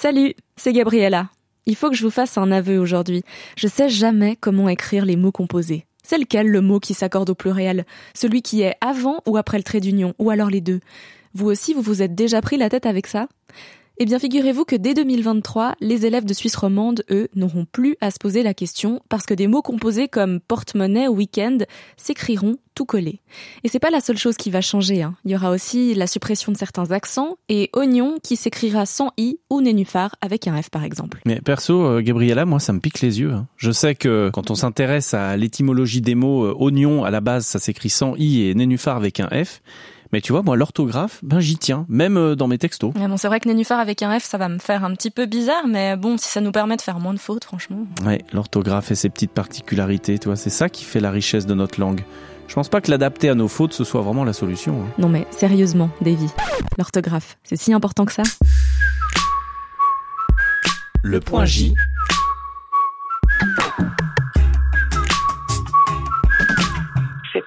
[0.00, 1.28] Salut, c'est Gabriella.
[1.66, 3.24] Il faut que je vous fasse un aveu aujourd'hui.
[3.56, 5.86] Je sais jamais comment écrire les mots composés.
[6.04, 7.84] C'est lequel le mot qui s'accorde au pluriel?
[8.14, 10.78] Celui qui est avant ou après le trait d'union Ou alors les deux?
[11.34, 13.26] Vous aussi, vous vous êtes déjà pris la tête avec ça?
[14.00, 18.12] Eh bien, figurez-vous que dès 2023, les élèves de Suisse romande, eux, n'auront plus à
[18.12, 21.58] se poser la question parce que des mots composés comme porte-monnaie ou week-end
[21.96, 23.20] s'écriront tout collés.
[23.64, 25.02] Et c'est pas la seule chose qui va changer.
[25.02, 25.16] Hein.
[25.24, 29.40] Il y aura aussi la suppression de certains accents et oignon qui s'écrira sans i
[29.50, 31.20] ou nénuphar avec un f par exemple.
[31.24, 33.32] Mais perso, euh, Gabriella, moi ça me pique les yeux.
[33.32, 33.48] Hein.
[33.56, 37.46] Je sais que quand on s'intéresse à l'étymologie des mots, euh, oignon à la base
[37.46, 39.60] ça s'écrit sans i et nénuphar avec un f.
[40.12, 42.92] Mais tu vois, moi, l'orthographe, ben j'y tiens, même euh, dans mes textos.
[42.94, 45.26] bon, c'est vrai que nénuphar avec un F, ça va me faire un petit peu
[45.26, 47.86] bizarre, mais bon, si ça nous permet de faire moins de fautes, franchement.
[48.04, 51.54] Ouais, l'orthographe et ses petites particularités, tu vois, c'est ça qui fait la richesse de
[51.54, 52.00] notre langue.
[52.46, 54.80] Je pense pas que l'adapter à nos fautes, ce soit vraiment la solution.
[54.80, 54.88] Hein.
[54.96, 56.28] Non mais sérieusement, Davy,
[56.78, 58.22] l'orthographe, c'est si important que ça?
[61.02, 61.74] Le point J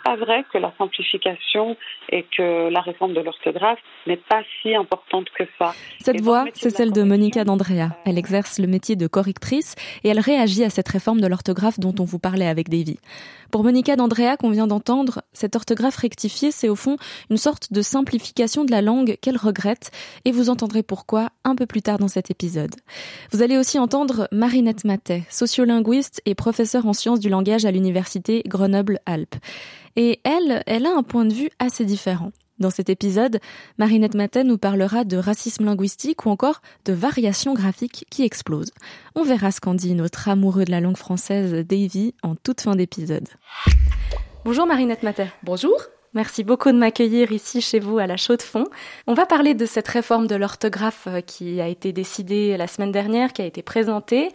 [0.04, 1.78] pas vrai que la simplification
[2.10, 5.74] et que la réforme de l'orthographe n'est pas si importante que ça.
[6.00, 7.90] Cette voix, c'est celle de Monica D'Andrea.
[8.06, 11.96] Elle exerce le métier de correctrice et elle réagit à cette réforme de l'orthographe dont
[12.00, 13.00] on vous parlait avec Davy.
[13.52, 16.98] Pour Monica D'Andrea qu'on vient d'entendre, cette orthographe rectifiée, c'est au fond
[17.30, 19.92] une sorte de simplification de la langue qu'elle regrette
[20.26, 22.76] et vous entendrez pourquoi un peu plus tard dans cet épisode.
[23.32, 28.44] Vous allez aussi entendre Marinette Matet, sociolinguiste et professeure en sciences du langage à l'université
[28.48, 29.36] Grenoble-Alpes.
[29.96, 32.32] Et elle, elle a un point de vue assez différent.
[32.60, 33.40] Dans cet épisode,
[33.80, 38.72] Marinette Matin nous parlera de racisme linguistique ou encore de variations graphiques qui explosent.
[39.16, 42.76] On verra ce qu'en dit notre amoureux de la langue française Davy en toute fin
[42.76, 43.28] d'épisode.
[44.46, 45.28] Bonjour Marinette Matin.
[45.44, 45.76] Bonjour.
[46.14, 48.68] Merci beaucoup de m'accueillir ici chez vous à la Chaux de Fonds.
[49.08, 52.92] On va parler de cette réforme de l'orthographe euh, qui a été décidée la semaine
[52.92, 54.28] dernière, qui a été présentée.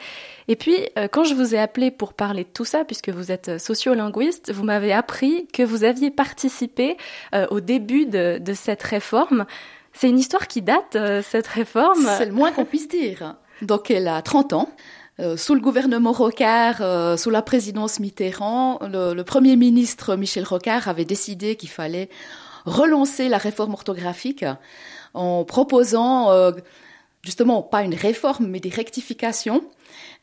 [0.48, 3.30] Et puis, euh, quand je vous ai appelé pour parler de tout ça, puisque vous
[3.30, 6.96] êtes sociolinguiste, vous m'avez appris que vous aviez participé
[7.34, 9.44] euh, au début de, cette réforme.
[9.92, 12.06] C'est une histoire qui date, cette réforme.
[12.16, 13.36] C'est le moins qu'on puisse dire.
[13.60, 14.70] Donc, elle a 30 ans.
[15.18, 20.88] Euh, sous le gouvernement Rocard, euh, sous la présidence Mitterrand, le, Premier ministre Michel Rocard
[20.88, 22.10] avait décidé qu'il fallait
[22.66, 24.44] relancer la réforme orthographique
[25.14, 26.52] en proposant euh,
[27.22, 29.64] justement pas une réforme mais des rectifications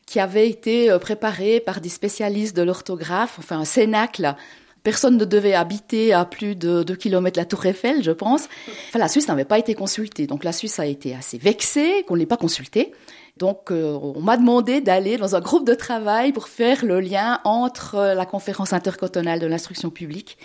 [0.06, 4.36] qui avaient été préparées par des spécialistes de l'orthographe, enfin un cénacle
[4.84, 8.50] Personne ne devait habiter à plus de 2 km la Tour Eiffel, je pense.
[8.94, 10.26] La Suisse n'avait pas été consultée.
[10.26, 12.92] Donc la Suisse a été assez vexée qu'on ne l'ait pas consultée.
[13.36, 17.40] Donc, euh, on m'a demandé d'aller dans un groupe de travail pour faire le lien
[17.44, 20.38] entre euh, la conférence intercantonale de l'instruction publique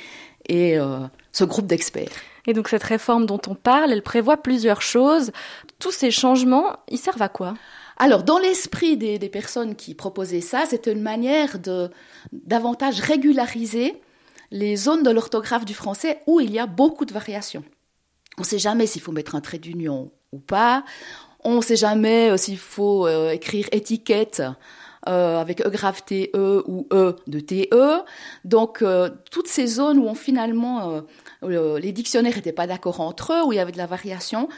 [0.47, 0.99] et euh,
[1.31, 2.09] ce groupe d'experts.
[2.47, 5.31] Et donc, cette réforme dont on parle, elle prévoit plusieurs choses.
[5.77, 7.53] Tous ces changements, ils servent à quoi?
[7.97, 11.91] Alors, dans l'esprit des, des, personnes qui proposaient ça, c'était une manière de
[12.31, 14.01] davantage régulariser
[14.51, 17.63] les zones de l'orthographe du français où il y a beaucoup de variations.
[18.37, 20.85] On ne sait jamais s'il faut mettre un trait d'union ou pas.
[21.43, 24.43] On ne sait jamais euh, s'il faut euh, écrire étiquette
[25.07, 28.03] euh, avec E grave TE ou E de TE.
[28.45, 28.83] Donc,
[29.31, 31.03] toutes ces zones où on, finalement
[31.41, 34.49] les dictionnaires n'étaient pas d'accord entre eux, où il y avait de la variation,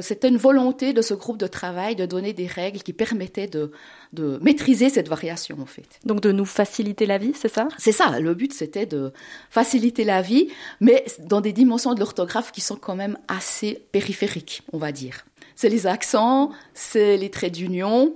[0.00, 3.72] c'était une volonté de ce groupe de travail de donner des règles qui permettaient de,
[4.12, 6.00] de maîtriser cette variation, en fait.
[6.04, 7.68] Donc, de nous faciliter la vie, c'est ça?
[7.78, 8.18] C'est ça.
[8.20, 9.12] Le but, c'était de
[9.50, 10.48] faciliter la vie,
[10.80, 15.24] mais dans des dimensions de l'orthographe qui sont quand même assez périphériques, on va dire
[15.56, 18.14] c'est les accents, c'est les traits d'union.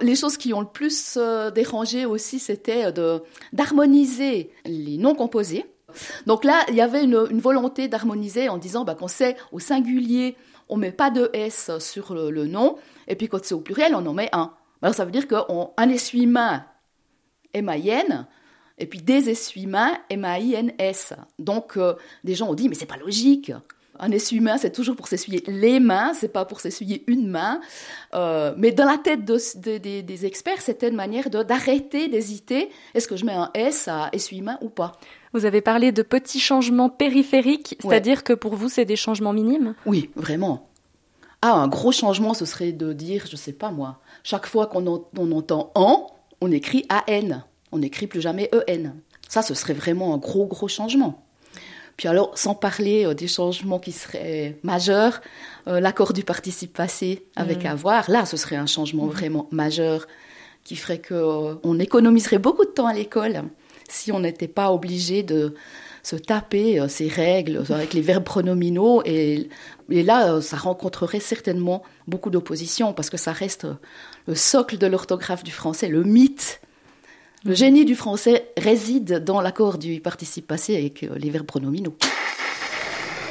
[0.00, 3.22] Les choses qui ont le plus euh, dérangé aussi, c'était de
[3.52, 5.64] d'harmoniser les noms composés.
[6.26, 10.36] Donc là, il y avait une, volonté d'harmoniser en disant bah, qu'on sait au singulier,
[10.68, 12.76] on met pas de S sur le, nom,
[13.06, 14.52] et puis quand c'est au pluriel, on en met un.
[14.82, 16.64] Alors ça veut dire qu'un essuie-main,
[17.54, 18.26] M-A-I-N,
[18.76, 21.14] et puis des essuie-mains, M-A-I-N-S.
[21.38, 23.52] Donc euh, des gens ont dit, mais c'est pas logique.
[23.98, 27.60] Un essuie-main, c'est toujours pour s'essuyer les mains, c'est pas pour s'essuyer une main.
[28.14, 32.70] Euh, mais dans la tête des experts, c'était une manière d'arrêter, d'hésiter.
[32.94, 34.92] Est-ce que je mets un S à essuie-main ou pas?
[35.32, 39.74] Vous avez parlé de petits changements périphériques, c'est-à-dire que pour vous, c'est des changements minimes?
[39.84, 40.68] Oui, vraiment.
[41.42, 44.86] Ah, un gros changement, ce serait de dire, je sais pas moi, chaque fois qu'on
[44.86, 46.06] entend en,
[46.40, 47.42] on écrit AN.
[47.70, 48.94] On n'écrit plus jamais EN.
[49.28, 51.27] Ça, ce serait vraiment un gros, gros changement.
[51.98, 55.20] Puis alors, sans parler euh, des changements qui seraient majeurs,
[55.66, 57.66] euh, l'accord du participe passé avec mm.
[57.66, 59.10] avoir, là, ce serait un changement mm.
[59.10, 60.06] vraiment majeur
[60.64, 63.42] qui ferait qu'on euh, économiserait beaucoup de temps à l'école
[63.90, 65.54] si on n'était pas obligé de
[66.02, 69.48] se taper ces règles avec les verbes pronominaux et,
[69.90, 73.66] et là, ça rencontrerait certainement beaucoup d'opposition parce que ça reste
[74.26, 76.60] le socle de l'orthographe du français, le mythe.
[77.44, 81.94] Le génie du français réside dans l'accord du participe passé avec les verbes pronominaux.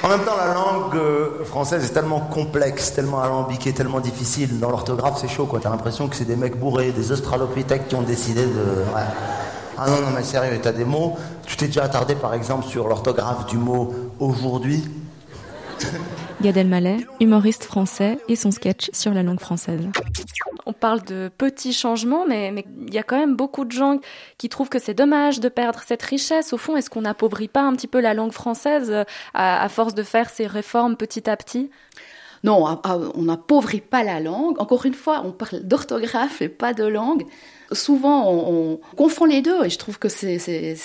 [0.04, 4.59] En même temps, la langue euh, française est tellement complexe, tellement alambiquée, tellement difficile.
[4.59, 5.59] Dans l'orthographe, c'est chaud, quoi.
[5.59, 8.86] T'as l'impression que c'est des mecs bourrés, des australopithèques qui ont décidé de.
[9.77, 11.18] Ah non, non, mais sérieux, t'as des mots.
[11.45, 14.83] Tu t'es déjà attardé, par exemple, sur l'orthographe du mot aujourd'hui
[16.42, 19.81] Gad Elmaleh, humoriste français, et son sketch sur la langue française.
[20.67, 22.53] On parle de petits changements, mais
[22.87, 24.01] il y a quand même beaucoup de gens
[24.37, 26.51] qui trouvent que c'est dommage de perdre cette richesse.
[26.51, 29.95] Au fond, est-ce qu'on n'appauvrit pas un petit peu la langue française euh, à, force
[29.95, 31.71] de faire ces réformes petit à petit?
[32.43, 34.59] Non, on n'appauvrit pas la langue.
[34.59, 37.25] Encore une fois, on parle d'orthographe et pas de langue.
[37.71, 40.75] Souvent, on, confond les deux et je trouve que c'est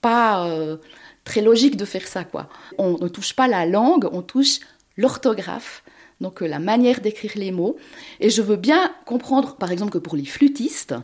[0.00, 0.78] pas euh,
[1.24, 2.48] très logique de faire ça, quoi.
[2.78, 4.60] On ne touche pas la langue, on touche
[4.96, 5.84] l'orthographe,
[6.20, 7.76] donc euh, la manière d'écrire les mots.
[8.20, 10.94] Et je veux bien comprendre, par exemple, que pour les flûtistes,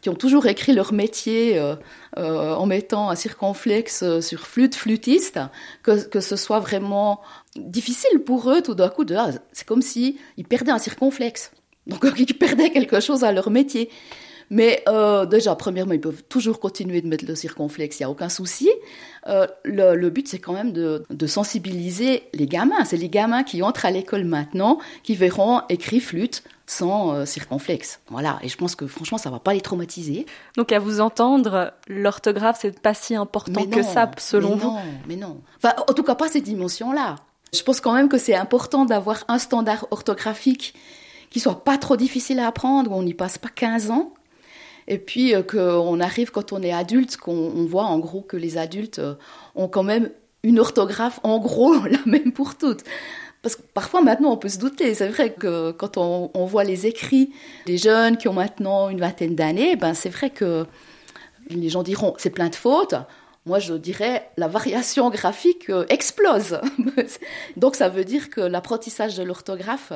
[0.00, 1.76] qui ont toujours écrit leur métier euh,
[2.18, 5.40] euh, en mettant un circonflexe sur flûte flûtiste,
[5.82, 7.20] que, que ce soit vraiment
[7.56, 9.04] difficile pour eux tout d'un coup.
[9.16, 11.52] Ah, c'est comme si ils perdaient un circonflexe.
[11.86, 13.90] Donc ils perdaient quelque chose à leur métier.
[14.50, 18.10] Mais euh, déjà, premièrement, ils peuvent toujours continuer de mettre le circonflexe, il n'y a
[18.10, 18.70] aucun souci.
[19.26, 22.84] Euh, le, but, c'est quand même de, sensibiliser les gamins.
[22.84, 28.00] C'est les gamins qui entrent à l'école maintenant qui verront écrit flûte sans euh, circonflexe.
[28.08, 30.26] Voilà, et je pense que franchement, ça va pas les traumatiser.
[30.56, 35.16] Donc à vous entendre, l'orthographe, c'est pas si important que ça, selon vous Non, mais
[35.16, 35.40] non.
[35.56, 37.16] Enfin, en tout cas, pas ces dimensions-là.
[37.54, 40.74] Je pense quand même que c'est important d'avoir un standard orthographique
[41.30, 44.12] qui soit pas trop difficile à apprendre, où on n'y passe pas 15 ans,
[44.88, 48.58] et puis euh, qu'on arrive quand on est adulte, qu'on voit en gros que les
[48.58, 49.14] adultes euh,
[49.54, 50.10] ont quand même
[50.42, 52.84] une orthographe en gros la même pour toutes.
[53.42, 56.86] Parce que parfois maintenant on peut se douter, c'est vrai que quand on, voit les
[56.86, 57.30] écrits
[57.66, 60.64] des jeunes qui ont maintenant une vingtaine d'années, ben c'est vrai que
[61.50, 62.94] les gens diront c'est plein de fautes.
[63.44, 66.58] Moi je dirais la variation graphique euh, explose.
[67.58, 69.92] Donc ça veut dire que l'apprentissage de l'orthographe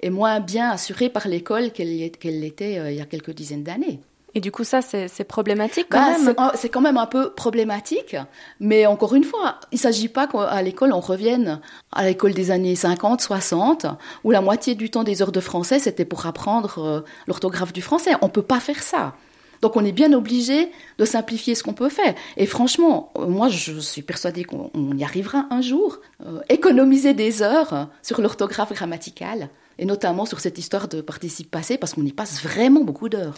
[0.00, 4.00] est moins bien assuré par l'école qu'elle l'était il y a quelques dizaines d'années.
[4.38, 6.52] Et du coup, ça, c'est problématique quand bah, même.
[6.54, 8.14] C'est quand même un peu problématique,
[8.60, 12.52] mais encore une fois, il ne s'agit pas qu'à l'école, on revienne à l'école des
[12.52, 13.86] années 50, 60,
[14.22, 17.82] où la moitié du temps des heures de français, c'était pour apprendre euh, l'orthographe du
[17.82, 18.12] français.
[18.22, 19.14] On ne peut pas faire ça.
[19.60, 22.14] Donc on est bien obligé de simplifier ce qu'on peut faire.
[22.36, 25.98] Et franchement, euh, moi je suis persuadée qu'on y arrivera un jour.
[26.24, 29.48] Euh, économiser des heures sur l'orthographe grammaticale,
[29.80, 33.34] et notamment sur cette histoire de participe passé, parce qu'on y passe vraiment beaucoup d'heures.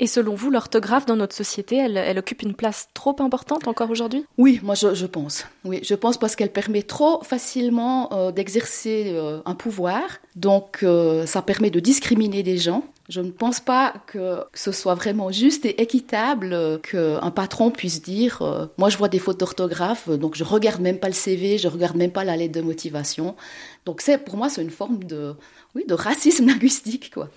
[0.00, 4.24] Et selon vous, l'orthographe dans notre société, elle, occupe une place trop importante encore aujourd'hui?
[4.38, 5.46] Oui, moi je, pense.
[5.64, 10.02] Oui, je pense parce qu'elle permet trop facilement euh, d'exercer euh, un pouvoir.
[10.34, 12.84] Donc euh, ça permet de discriminer des gens.
[13.08, 18.70] Je ne pense pas que ce soit vraiment juste et équitable qu'un patron puisse dire
[18.78, 21.96] moi je vois des fautes d'orthographe, donc je regarde même pas le CV, je regarde
[21.96, 23.36] même pas la lettre de motivation.
[23.84, 25.34] Donc pour moi c'est une forme de
[25.74, 27.28] oui de racisme linguistique quoi.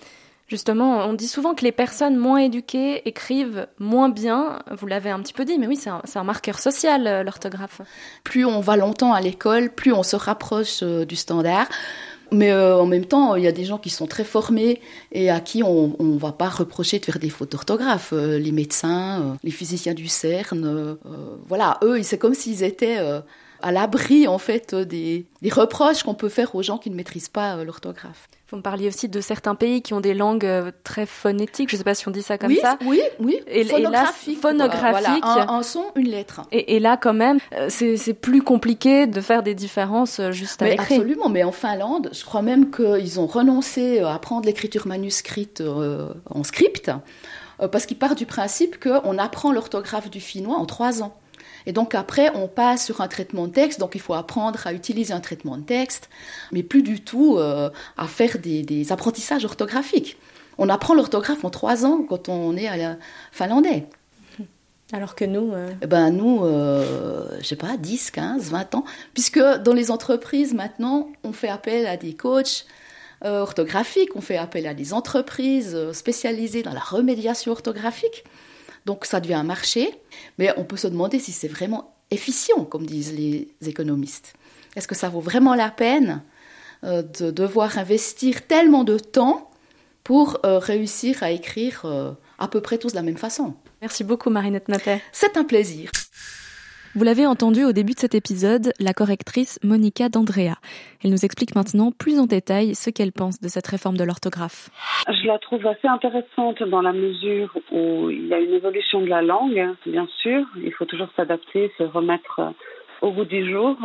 [0.48, 4.64] Justement, on dit souvent que les personnes moins éduquées écrivent moins bien.
[4.72, 7.82] Vous l'avez un petit peu dit, mais oui, c'est un, marqueur social, euh, l'orthographe.
[8.24, 11.68] Plus on va longtemps à l'école, plus on se rapproche euh, du standard.
[12.32, 15.30] Mais euh, en même temps, il y a des gens qui sont très formés et
[15.30, 18.14] à qui on ne va pas reprocher de faire des fautes d'orthographe.
[18.14, 20.98] les médecins, les physiciens du CERN,
[21.48, 22.98] voilà, eux, c'est comme s'ils étaient
[23.62, 27.64] à l'abri en fait des reproches qu'on peut faire aux gens qui ne maîtrisent pas
[27.64, 28.28] l'orthographe.
[28.50, 31.76] Vous me parliez aussi de certains pays qui ont des langues euh, très phonétiques, je
[31.76, 32.78] ne sais pas si on dit ça comme ça.
[32.86, 34.40] Oui, oui, et, phonographique.
[34.40, 35.24] phonographique.
[35.26, 36.44] un, son, une lettre.
[36.54, 40.70] Et, là, quand même, euh, c'est plus compliqué de faire des différences euh, juste à
[40.70, 40.96] l'écrit.
[40.96, 45.62] Absolument, mais en Finlande, je crois même qu'ils ont renoncé à apprendre l'écriture manuscrite
[46.30, 46.90] en script,
[47.58, 51.18] parce qu'ils partent du principe qu'on apprend l'orthographe du finnois en trois ans.
[51.68, 54.74] Et donc après, on passe sur un traitement de texte, donc il faut apprendre à
[54.74, 56.10] utiliser un traitement de texte,
[56.52, 60.18] mais plus du tout euh, à faire des, apprentissages orthographiques.
[60.58, 62.96] On apprend l'orthographe en trois ans quand on est à la
[63.32, 63.86] finlandais.
[64.94, 65.70] Alors que nous euh...
[65.82, 68.86] eh Ben nous, euh, je sais pas, 10, 15, 20 ans.
[69.14, 72.66] Puisque dans les entreprises, maintenant, on fait appel à des coachs
[73.26, 78.24] euh, orthographiques, on fait appel à des entreprises euh, spécialisées dans la remédiation orthographique.
[78.88, 79.94] Donc ça devient un marché,
[80.38, 84.34] mais on peut se demander si c'est vraiment efficient, comme disent les économistes.
[84.78, 86.24] Est-ce que ça vaut vraiment la peine
[86.86, 89.52] euh, de devoir investir tellement de temps
[90.06, 93.56] pour euh, réussir à écrire euh, à peu près tous de la même façon?
[93.82, 95.02] Merci beaucoup Marinette Matet.
[95.12, 95.92] C'est un plaisir.
[96.96, 100.56] Vous l'avez entendu au début de cet épisode, la correctrice Monica D'Andrea.
[101.04, 104.70] Elle nous explique maintenant plus en détail ce qu'elle pense de cette réforme de l'orthographe.
[105.08, 109.08] Je la trouve assez intéressante dans la mesure où il y a une évolution de
[109.08, 110.46] la langue, bien sûr.
[110.64, 112.54] Il faut toujours s'adapter, se remettre
[113.02, 113.78] au bout du jour.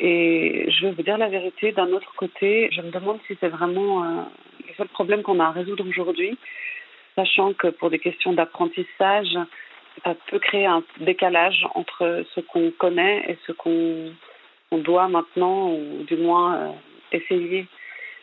[0.00, 3.48] Et je vais vous dire la vérité, d'un autre côté, je me demande si c'est
[3.48, 4.22] vraiment euh,
[4.66, 6.36] le seul problème qu'on a à résoudre aujourd'hui,
[7.14, 9.38] sachant que pour des questions d'apprentissage,
[10.02, 14.12] ça peut créer un décalage entre ce qu'on connaît et ce qu'on
[14.72, 16.70] doit maintenant, ou du moins euh,
[17.12, 17.66] essayer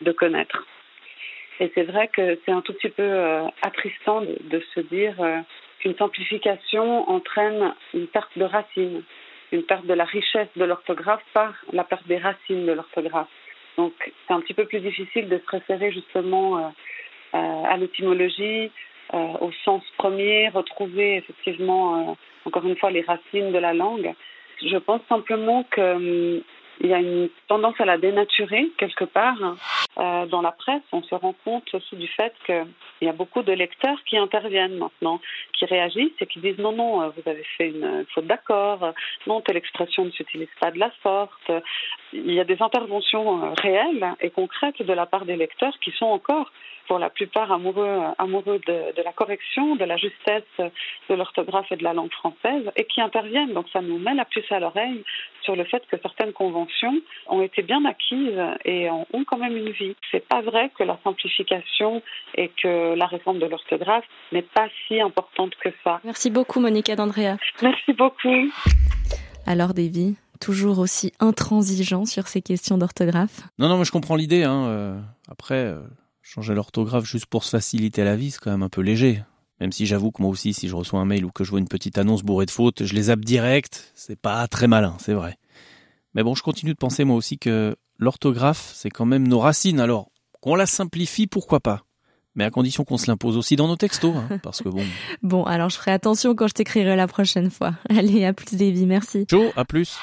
[0.02, 0.66] de connaître.
[1.60, 5.38] Et c'est vrai que c'est un tout petit peu euh, attristant de, se dire euh,
[5.78, 9.02] qu'une simplification entraîne une perte de racines,
[9.52, 13.28] une perte de la richesse de l'orthographe par la perte des racines de l'orthographe.
[13.76, 13.92] Donc
[14.26, 16.74] c'est un petit peu plus difficile de se référer justement
[17.32, 18.70] à l'étymologie,
[19.12, 22.14] au sens premier, retrouver effectivement, euh,
[22.44, 24.12] encore une fois, les racines de la langue.
[24.64, 26.42] Je pense simplement qu'il
[26.80, 29.38] hum, y a une tendance à la dénaturer quelque part.
[29.98, 32.66] Euh, dans la presse, on se rend compte aussi du fait qu'il
[33.02, 35.20] y a beaucoup de lecteurs qui interviennent maintenant,
[35.52, 38.94] qui réagissent et qui disent non, non, vous avez fait une faute d'accord,
[39.26, 41.52] non, telle expression ne s'utilise pas de la sorte.
[42.12, 46.06] Il y a des interventions réelles et concrètes de la part des lecteurs qui sont
[46.06, 46.50] encore
[46.88, 51.76] pour la plupart amoureux, amoureux de, de, la correction, de la justesse de l'orthographe et
[51.76, 53.52] de la langue française, et qui interviennent.
[53.52, 55.04] Donc ça nous met la puce à l'oreille
[55.42, 56.61] sur le fait que certaines conventions
[57.28, 59.94] ont été bien acquises et ont quand même une vie.
[60.10, 62.02] C'est pas vrai que la simplification
[62.34, 66.00] et que la réforme de l'orthographe n'est pas si importante que ça.
[66.04, 67.36] Merci beaucoup Monica d'Andrea.
[67.62, 68.50] Merci beaucoup.
[69.46, 73.40] Alors Davy, toujours aussi intransigeant sur ces questions d'orthographe?
[73.58, 74.44] Non, non, mais je comprends l'idée.
[74.44, 74.66] Hein.
[74.66, 75.80] Euh, après, euh,
[76.34, 79.22] Changer l'orthographe juste pour se faciliter la vie, c'est quand même un peu léger.
[79.60, 81.58] Même si j'avoue que moi aussi, si je reçois un mail ou que je vois
[81.58, 83.92] une petite annonce bourrée de fautes, je les zappe direct.
[83.94, 85.36] C'est pas très malin, c'est vrai.
[86.14, 89.80] Mais bon, je continue de penser moi aussi que l'orthographe, c'est quand même nos racines.
[89.80, 91.82] Alors, qu'on la simplifie, pourquoi pas?
[92.34, 94.82] Mais à condition qu'on se l'impose aussi dans nos textos, hein, parce que bon.
[95.22, 97.74] bon, alors je ferai attention quand je t'écrirai la prochaine fois.
[97.90, 99.26] Allez, à plus Davy, merci.
[99.26, 99.98] Ciao, à plus.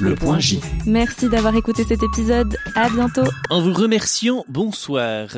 [0.00, 0.60] Le point J.
[0.86, 2.56] Merci d'avoir écouté cet épisode.
[2.74, 3.24] À bientôt.
[3.50, 5.28] En vous remerciant, bonsoir.